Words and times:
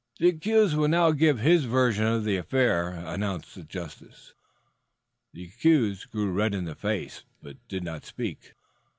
"The 0.17 0.29
accused 0.29 0.75
will 0.75 0.87
now 0.87 1.11
give 1.11 1.37
his 1.41 1.65
version 1.65 2.07
of 2.07 2.23
the 2.23 2.35
affair," 2.35 2.89
announced 2.89 3.53
the 3.53 3.61
justice. 3.61 4.33
The 5.31 5.43
accused 5.43 6.09
grew 6.09 6.31
red 6.31 6.55
in 6.55 6.65
the 6.65 6.73
face, 6.73 7.21
but 7.43 7.57
did 7.67 7.83
not 7.83 8.03
speak. 8.05 8.53